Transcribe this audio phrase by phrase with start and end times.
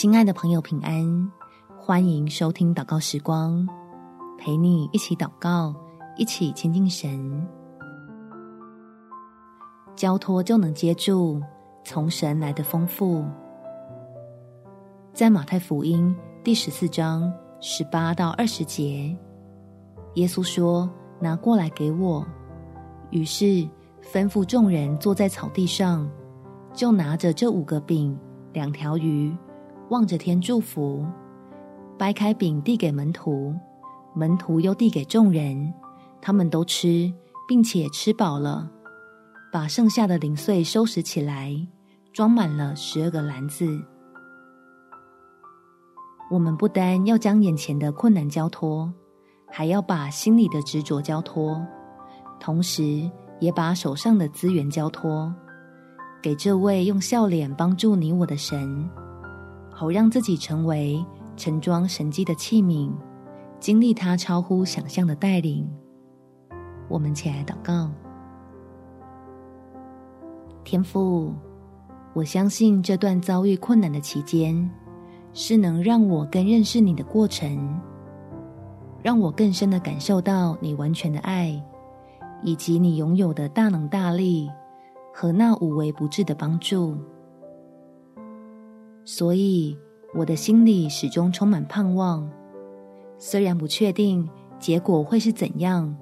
[0.00, 1.32] 亲爱的朋友，平安！
[1.76, 3.68] 欢迎收听祷告时光，
[4.38, 5.74] 陪你一起祷告，
[6.16, 7.44] 一起亲近神。
[9.96, 11.42] 交托就能接住
[11.84, 13.24] 从神来的丰富。
[15.12, 19.12] 在马太福音第十四章十八到二十节，
[20.14, 22.24] 耶稣说：“拿过来给我。”
[23.10, 23.44] 于是
[24.00, 26.08] 吩咐众人坐在草地上，
[26.72, 28.16] 就拿着这五个饼、
[28.52, 29.36] 两条鱼。
[29.90, 31.06] 望着天祝福，
[31.96, 33.54] 掰开饼递给门徒，
[34.14, 35.72] 门徒又递给众人，
[36.20, 37.12] 他们都吃，
[37.48, 38.70] 并且吃饱了，
[39.50, 41.54] 把剩下的零碎收拾起来，
[42.12, 43.66] 装满了十二个篮子。
[46.30, 48.92] 我们不单要将眼前的困难交托，
[49.50, 51.66] 还要把心里的执着交托，
[52.38, 55.34] 同时也把手上的资源交托，
[56.20, 58.86] 给这位用笑脸帮助你我的神。
[59.78, 62.90] 好让自己成为盛装神迹的器皿，
[63.60, 65.70] 经历他超乎想象的带领。
[66.88, 67.88] 我们起来祷告，
[70.64, 71.32] 天父，
[72.12, 74.68] 我相信这段遭遇困难的期间，
[75.32, 77.80] 是能让我更认识你的过程，
[79.00, 81.54] 让我更深的感受到你完全的爱，
[82.42, 84.50] 以及你拥有的大能大力
[85.14, 86.98] 和那无微不至的帮助。
[89.10, 89.74] 所以，
[90.12, 92.30] 我的心里始终充满盼望。
[93.16, 94.28] 虽然不确定
[94.58, 95.96] 结果会是怎样，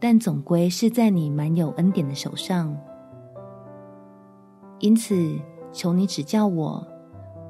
[0.00, 2.76] 但总归是在你满有恩典的手上。
[4.80, 5.38] 因此，
[5.72, 6.84] 求你指教我，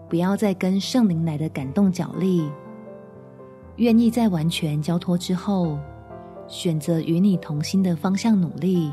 [0.07, 2.47] 不要再跟圣灵来的感动角力，
[3.77, 5.79] 愿意在完全交托之后，
[6.47, 8.93] 选择与你同心的方向努力，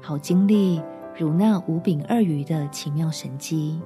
[0.00, 0.80] 好经历
[1.14, 3.78] 如那五饼二鱼的奇妙神迹。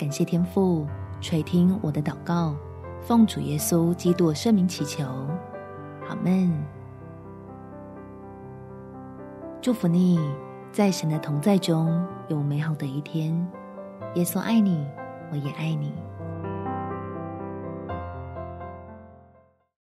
[0.00, 0.86] 感谢天父
[1.20, 2.56] 垂听我的祷告，
[3.02, 5.04] 奉主耶稣基督圣名祈求，
[6.08, 6.50] 阿门。
[9.60, 10.18] 祝福你，
[10.72, 13.46] 在神的同在中有美好的一天。
[14.14, 14.86] 耶稣爱你，
[15.30, 15.92] 我也爱你。